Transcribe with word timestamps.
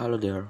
Halo 0.00 0.16
there. 0.16 0.48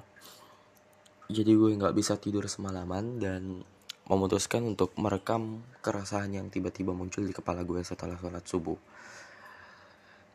Jadi 1.27 1.51
gue 1.51 1.75
nggak 1.75 1.91
bisa 1.91 2.15
tidur 2.15 2.47
semalaman 2.47 3.19
dan 3.19 3.67
memutuskan 4.07 4.63
untuk 4.63 4.95
merekam 4.95 5.59
keresahan 5.83 6.31
yang 6.31 6.47
tiba-tiba 6.47 6.95
muncul 6.95 7.27
di 7.27 7.35
kepala 7.35 7.67
gue 7.67 7.83
setelah 7.83 8.15
sholat 8.15 8.47
subuh. 8.47 8.79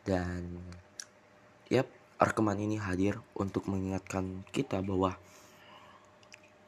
Dan, 0.04 0.60
yap, 1.72 1.88
rekaman 2.20 2.60
ini 2.60 2.76
hadir 2.76 3.16
untuk 3.32 3.72
mengingatkan 3.72 4.44
kita 4.52 4.84
bahwa, 4.84 5.16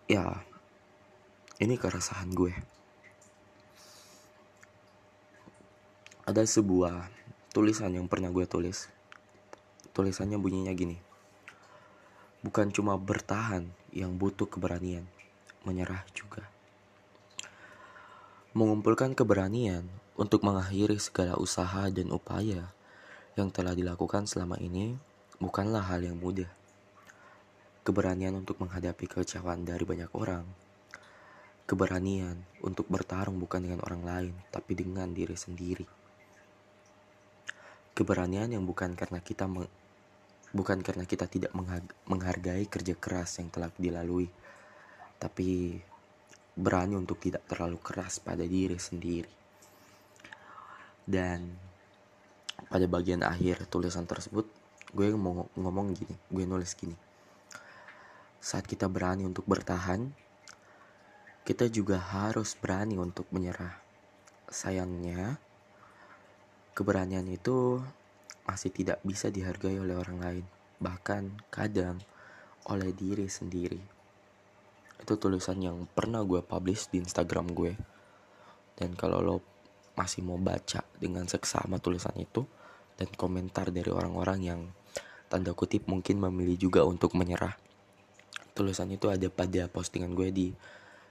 ya, 0.08 0.40
ini 1.60 1.76
keresahan 1.76 2.32
gue. 2.32 2.56
Ada 6.24 6.48
sebuah 6.48 7.12
tulisan 7.52 7.92
yang 7.92 8.08
pernah 8.08 8.32
gue 8.32 8.48
tulis. 8.48 8.88
Tulisannya 9.92 10.40
bunyinya 10.40 10.72
gini. 10.72 11.07
Bukan 12.38 12.70
cuma 12.70 12.94
bertahan 12.94 13.66
yang 13.90 14.14
butuh 14.14 14.46
keberanian, 14.46 15.02
menyerah 15.66 16.06
juga. 16.14 16.46
Mengumpulkan 18.54 19.18
keberanian 19.18 19.90
untuk 20.14 20.46
mengakhiri 20.46 20.98
segala 21.02 21.34
usaha 21.34 21.90
dan 21.90 22.14
upaya 22.14 22.70
yang 23.38 23.50
telah 23.54 23.74
dilakukan 23.74 24.26
selama 24.26 24.58
ini 24.58 24.98
bukanlah 25.38 25.82
hal 25.86 26.02
yang 26.02 26.18
mudah. 26.18 26.50
Keberanian 27.86 28.34
untuk 28.34 28.58
menghadapi 28.58 29.06
kecewaan 29.06 29.62
dari 29.62 29.86
banyak 29.86 30.10
orang. 30.14 30.44
Keberanian 31.66 32.42
untuk 32.62 32.90
bertarung 32.90 33.38
bukan 33.38 33.66
dengan 33.66 33.80
orang 33.86 34.02
lain, 34.06 34.34
tapi 34.50 34.74
dengan 34.74 35.10
diri 35.14 35.38
sendiri. 35.38 35.86
Keberanian 37.94 38.54
yang 38.54 38.62
bukan 38.62 38.94
karena 38.94 39.18
kita 39.18 39.50
bukan 40.52 40.80
karena 40.80 41.04
kita 41.04 41.28
tidak 41.28 41.52
menghargai 42.08 42.64
kerja 42.66 42.96
keras 42.96 43.36
yang 43.40 43.52
telah 43.52 43.68
dilalui, 43.76 44.28
tapi 45.20 45.76
berani 46.58 46.98
untuk 46.98 47.20
tidak 47.22 47.44
terlalu 47.46 47.78
keras 47.78 48.18
pada 48.18 48.42
diri 48.42 48.80
sendiri. 48.80 49.30
Dan 51.08 51.52
pada 52.68 52.84
bagian 52.90 53.22
akhir 53.24 53.70
tulisan 53.70 54.04
tersebut, 54.04 54.44
gue 54.92 55.06
mau 55.14 55.46
ngomong 55.56 55.94
gini, 55.94 56.16
gue 56.28 56.44
nulis 56.44 56.74
gini. 56.74 56.96
Saat 58.42 58.66
kita 58.66 58.90
berani 58.90 59.24
untuk 59.24 59.46
bertahan, 59.46 60.10
kita 61.48 61.70
juga 61.72 61.96
harus 61.96 62.52
berani 62.58 63.00
untuk 63.00 63.24
menyerah. 63.32 63.80
Sayangnya, 64.52 65.40
keberanian 66.76 67.24
itu 67.30 67.80
masih 68.48 68.72
tidak 68.72 69.04
bisa 69.04 69.28
dihargai 69.28 69.76
oleh 69.76 69.92
orang 69.92 70.18
lain, 70.24 70.44
bahkan 70.80 71.28
kadang 71.52 72.00
oleh 72.64 72.96
diri 72.96 73.28
sendiri. 73.28 73.76
Itu 75.04 75.20
tulisan 75.20 75.60
yang 75.60 75.84
pernah 75.92 76.24
gue 76.24 76.40
publish 76.40 76.88
di 76.88 77.04
Instagram 77.04 77.52
gue. 77.52 77.76
Dan 78.72 78.96
kalau 78.96 79.20
lo 79.20 79.36
masih 79.92 80.24
mau 80.24 80.40
baca 80.40 80.80
dengan 80.96 81.28
seksama 81.28 81.76
tulisan 81.76 82.16
itu 82.16 82.48
dan 82.96 83.12
komentar 83.12 83.68
dari 83.68 83.92
orang-orang 83.92 84.38
yang 84.40 84.60
tanda 85.28 85.52
kutip 85.52 85.84
mungkin 85.84 86.16
memilih 86.16 86.56
juga 86.56 86.88
untuk 86.88 87.12
menyerah. 87.12 87.52
Tulisan 88.56 88.88
itu 88.90 89.12
ada 89.12 89.28
pada 89.28 89.68
postingan 89.68 90.16
gue 90.16 90.32
di 90.32 90.48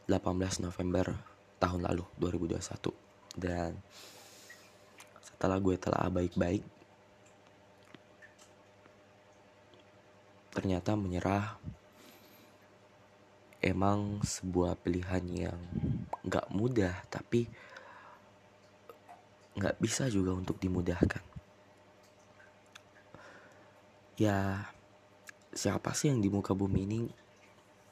18 0.10 0.64
November 0.64 1.16
tahun 1.60 1.84
lalu 1.84 2.04
2021 2.20 2.96
dan 3.38 3.76
setelah 5.20 5.60
gue 5.60 5.76
telah 5.76 6.08
baik-baik 6.08 6.64
ternyata 10.58 10.98
menyerah. 10.98 11.62
Emang 13.62 14.26
sebuah 14.26 14.74
pilihan 14.82 15.22
yang 15.30 15.60
nggak 16.26 16.50
mudah 16.50 16.98
tapi 17.14 17.46
nggak 19.54 19.78
bisa 19.78 20.10
juga 20.10 20.34
untuk 20.34 20.58
dimudahkan. 20.58 21.22
Ya 24.18 24.66
siapa 25.54 25.94
sih 25.94 26.10
yang 26.10 26.26
di 26.26 26.30
muka 26.34 26.58
bumi 26.58 26.90
ini 26.90 27.00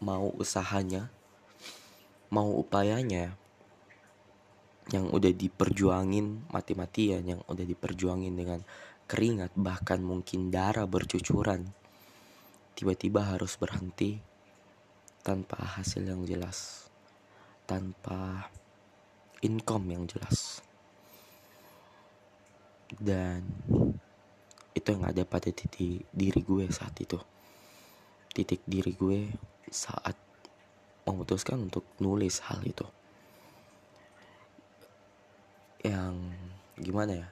mau 0.01 0.33
usahanya 0.33 1.13
mau 2.33 2.49
upayanya? 2.49 3.37
Yang 4.89 5.05
udah 5.13 5.33
diperjuangin 5.37 6.49
mati-matian 6.49 7.25
yang 7.29 7.41
udah 7.45 7.65
diperjuangin 7.65 8.33
dengan 8.33 8.61
keringat 9.05 9.53
bahkan 9.53 10.01
mungkin 10.01 10.49
darah 10.49 10.89
bercucuran 10.89 11.84
tiba-tiba 12.75 13.23
harus 13.23 13.55
berhenti 13.55 14.19
tanpa 15.23 15.79
hasil 15.79 16.03
yang 16.03 16.27
jelas, 16.27 16.91
tanpa 17.63 18.51
income 19.39 19.95
yang 19.95 20.03
jelas. 20.05 20.59
Dan 22.91 23.47
itu 24.75 24.87
yang 24.91 25.07
ada 25.07 25.23
pada 25.23 25.49
titik 25.49 26.03
diri 26.11 26.41
gue 26.43 26.67
saat 26.69 26.93
itu. 26.99 27.17
Titik 28.35 28.61
diri 28.67 28.91
gue 28.91 29.31
saat 29.71 30.19
memutuskan 31.07 31.71
untuk 31.71 31.87
nulis 32.03 32.43
hal 32.43 32.59
itu. 32.67 32.85
Yang 35.79 36.13
gimana 36.75 37.13
ya? 37.23 37.27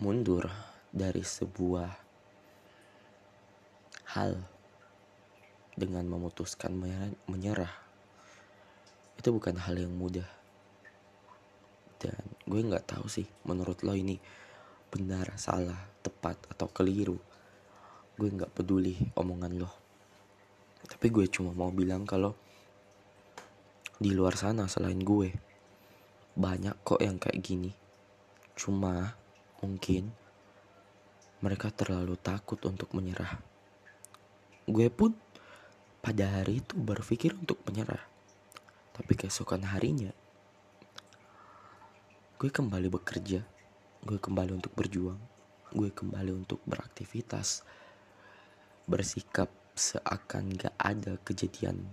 Mundur 0.00 0.69
dari 0.90 1.22
sebuah 1.22 1.90
hal 4.10 4.34
dengan 5.78 6.02
memutuskan 6.10 6.74
menyerah 7.30 7.70
itu 9.20 9.28
bukan 9.30 9.60
hal 9.60 9.76
yang 9.76 9.92
mudah. 9.92 10.26
Dan 12.00 12.16
gue 12.48 12.60
nggak 12.64 12.96
tahu 12.96 13.04
sih 13.04 13.28
menurut 13.44 13.84
lo 13.84 13.92
ini 13.92 14.16
benar 14.88 15.36
salah 15.36 15.76
tepat 16.00 16.40
atau 16.48 16.72
keliru. 16.72 17.20
Gue 18.16 18.32
nggak 18.32 18.56
peduli 18.56 18.96
omongan 19.14 19.52
lo. 19.60 19.70
Tapi 20.88 21.06
gue 21.12 21.28
cuma 21.28 21.52
mau 21.52 21.68
bilang 21.68 22.08
kalau 22.08 22.32
di 24.00 24.16
luar 24.16 24.32
sana 24.40 24.64
selain 24.64 24.96
gue 25.04 25.36
banyak 26.32 26.80
kok 26.80 27.04
yang 27.04 27.20
kayak 27.20 27.44
gini. 27.44 27.76
Cuma 28.56 29.12
mungkin 29.60 30.08
mereka 31.40 31.72
terlalu 31.72 32.20
takut 32.20 32.60
untuk 32.68 32.92
menyerah. 32.92 33.40
Gue 34.68 34.92
pun 34.92 35.16
pada 36.04 36.40
hari 36.40 36.60
itu 36.60 36.76
berpikir 36.76 37.36
untuk 37.36 37.60
menyerah. 37.64 38.00
Tapi 38.96 39.12
keesokan 39.16 39.64
harinya, 39.64 40.12
gue 42.36 42.50
kembali 42.52 42.92
bekerja, 42.92 43.40
gue 44.04 44.18
kembali 44.20 44.52
untuk 44.52 44.76
berjuang, 44.76 45.16
gue 45.72 45.88
kembali 45.88 46.36
untuk 46.36 46.60
beraktivitas, 46.68 47.64
bersikap 48.84 49.48
seakan 49.72 50.52
gak 50.60 50.76
ada 50.76 51.16
kejadian 51.24 51.88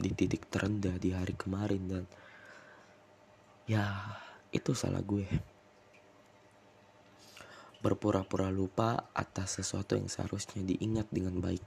di 0.00 0.14
titik 0.14 0.46
terendah 0.46 0.96
di 0.96 1.10
hari 1.12 1.34
kemarin 1.34 1.82
dan 1.90 2.04
ya 3.68 3.84
itu 4.54 4.72
salah 4.72 5.04
gue 5.04 5.26
berpura-pura 7.80 8.52
lupa 8.52 9.08
atas 9.16 9.60
sesuatu 9.60 9.96
yang 9.96 10.08
seharusnya 10.08 10.60
diingat 10.60 11.08
dengan 11.08 11.40
baik. 11.40 11.64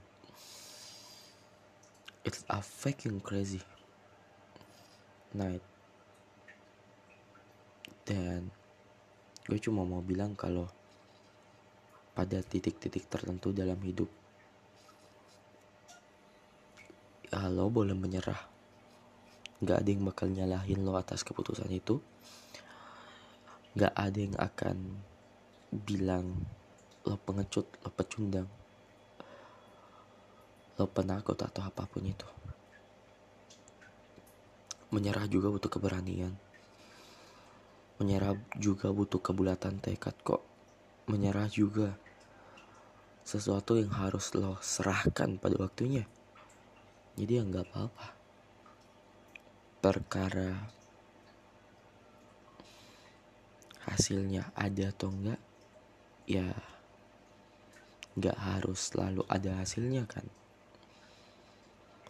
It's 2.24 2.46
a 2.48 2.62
fucking 2.62 3.20
crazy 3.20 3.60
night. 5.34 5.62
Dan 8.06 8.48
gue 9.44 9.58
cuma 9.60 9.82
mau 9.82 10.00
bilang 10.00 10.38
kalau 10.38 10.70
pada 12.14 12.40
titik-titik 12.40 13.10
tertentu 13.10 13.50
dalam 13.50 13.76
hidup 13.82 14.06
ya 17.34 17.50
lo 17.50 17.66
boleh 17.66 17.98
menyerah 17.98 18.38
Gak 19.58 19.82
ada 19.82 19.90
yang 19.90 20.06
bakal 20.06 20.30
nyalahin 20.30 20.86
lo 20.86 20.94
atas 20.94 21.26
keputusan 21.26 21.66
itu 21.74 21.98
Gak 23.74 23.90
ada 23.90 24.18
yang 24.18 24.38
akan 24.38 24.76
bilang 25.74 26.38
lo 27.02 27.18
pengecut, 27.18 27.66
lo 27.82 27.90
pecundang, 27.90 28.46
lo 30.78 30.86
penakut 30.86 31.36
atau 31.36 31.66
apa 31.66 31.84
pun 31.90 32.06
itu. 32.06 32.28
Menyerah 34.94 35.26
juga 35.26 35.50
butuh 35.50 35.68
keberanian. 35.68 36.38
Menyerah 37.98 38.38
juga 38.54 38.94
butuh 38.94 39.18
kebulatan 39.18 39.82
tekad 39.82 40.14
kok. 40.22 40.42
Menyerah 41.10 41.50
juga 41.50 41.98
sesuatu 43.26 43.74
yang 43.74 43.90
harus 43.90 44.30
lo 44.38 44.62
serahkan 44.62 45.42
pada 45.42 45.58
waktunya. 45.58 46.06
Jadi 47.18 47.32
ya 47.38 47.42
nggak 47.42 47.66
apa-apa. 47.66 48.06
Perkara 49.82 50.50
hasilnya 53.84 54.48
ada 54.56 54.88
atau 54.88 55.12
enggak 55.12 55.40
ya 56.24 56.56
nggak 58.14 58.38
harus 58.38 58.94
selalu 58.94 59.26
ada 59.26 59.60
hasilnya 59.60 60.06
kan? 60.06 60.24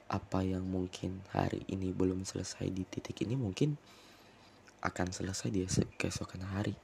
Apa 0.07 0.45
yang 0.45 0.63
mungkin 0.69 1.25
hari 1.33 1.65
ini 1.67 1.91
belum 1.91 2.23
selesai 2.29 2.69
di 2.71 2.85
titik 2.87 3.25
ini 3.25 3.35
mungkin 3.35 3.75
akan 4.85 5.09
selesai 5.11 5.49
di 5.49 5.65
keesokan 5.97 6.45
hari. 6.45 6.77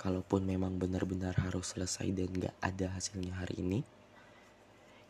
Kalaupun 0.00 0.42
memang 0.42 0.80
benar-benar 0.80 1.38
harus 1.44 1.76
selesai 1.76 2.08
dan 2.10 2.32
nggak 2.32 2.56
ada 2.58 2.96
hasilnya 2.96 3.38
hari 3.38 3.62
ini 3.62 3.80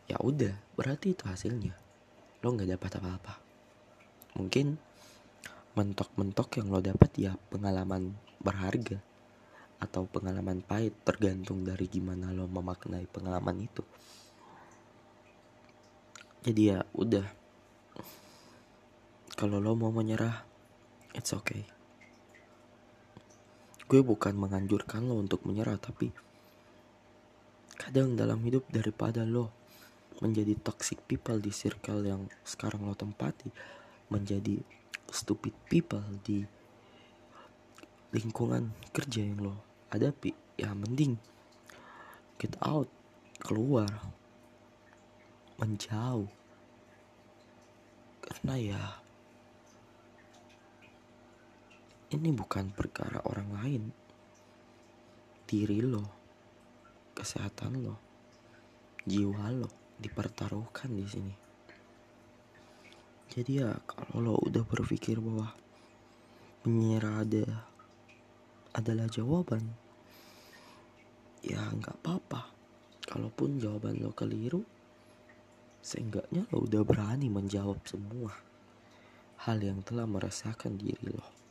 ya 0.05 0.19
udah 0.19 0.53
berarti 0.75 1.15
itu 1.15 1.23
hasilnya. 1.25 1.73
Lo 2.43 2.51
nggak 2.51 2.75
dapat 2.75 2.91
apa-apa. 2.99 3.33
Mungkin 4.35 4.75
mentok-mentok 5.73 6.61
yang 6.61 6.67
lo 6.69 6.83
dapat 6.83 7.09
ya 7.17 7.33
pengalaman 7.49 8.13
berharga 8.43 9.12
atau 9.83 10.07
pengalaman 10.07 10.63
pahit 10.63 10.95
tergantung 11.03 11.67
dari 11.67 11.91
gimana 11.91 12.31
lo 12.31 12.47
memaknai 12.47 13.03
pengalaman 13.11 13.67
itu. 13.67 13.83
Jadi 16.47 16.61
ya 16.71 16.79
udah. 16.95 17.27
Kalau 19.35 19.59
lo 19.59 19.75
mau 19.75 19.91
menyerah 19.91 20.47
it's 21.11 21.35
okay. 21.35 21.67
Gue 23.91 23.99
bukan 23.99 24.39
menganjurkan 24.39 25.03
lo 25.03 25.19
untuk 25.19 25.43
menyerah 25.43 25.75
tapi 25.75 26.07
kadang 27.75 28.15
dalam 28.15 28.39
hidup 28.47 28.63
daripada 28.71 29.27
lo 29.27 29.51
menjadi 30.23 30.55
toxic 30.55 31.03
people 31.03 31.35
di 31.35 31.51
circle 31.51 32.05
yang 32.05 32.31
sekarang 32.47 32.87
lo 32.87 32.95
tempati 32.95 33.51
menjadi 34.07 34.61
stupid 35.11 35.51
people 35.67 36.03
di 36.23 36.47
lingkungan 38.13 38.71
kerja 38.93 39.25
yang 39.25 39.41
lo 39.41 39.72
hadapi 39.93 40.33
ya 40.57 40.73
mending 40.73 41.13
get 42.41 42.57
out 42.65 42.89
keluar 43.39 43.87
menjauh. 45.61 46.27
Karena 48.23 48.53
ya 48.57 48.83
ini 52.11 52.29
bukan 52.33 52.73
perkara 52.73 53.21
orang 53.23 53.49
lain. 53.61 53.83
Diri 55.47 55.79
lo 55.85 56.03
kesehatan 57.13 57.77
lo 57.83 57.95
jiwa 59.05 59.53
lo 59.53 59.69
dipertaruhkan 60.01 60.89
di 60.89 61.05
sini. 61.05 61.35
Jadi 63.29 63.51
ya 63.61 63.69
kalau 63.85 64.17
lo 64.19 64.33
udah 64.41 64.65
berpikir 64.65 65.21
bahwa 65.21 65.53
menyerah 66.65 67.21
ada 67.21 67.45
adalah 68.73 69.05
jawaban 69.11 69.82
ya 71.43 71.59
nggak 71.59 71.99
apa-apa. 72.01 72.41
Kalaupun 73.03 73.59
jawaban 73.59 73.99
lo 73.99 74.15
keliru 74.15 74.63
seenggaknya 75.83 76.47
lo 76.55 76.63
udah 76.63 76.81
berani 76.87 77.27
menjawab 77.27 77.83
semua 77.83 78.31
hal 79.43 79.59
yang 79.59 79.83
telah 79.83 80.07
meresahkan 80.07 80.79
diri 80.79 81.11
lo 81.11 81.42